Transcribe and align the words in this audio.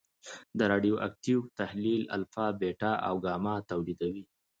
د 0.57 0.59
رادیواکتیو 0.71 1.39
تحلیل 1.59 2.03
الفا، 2.15 2.45
بیټا 2.61 2.93
او 3.07 3.15
ګاما 3.25 3.55
تولیدوي. 3.69 4.23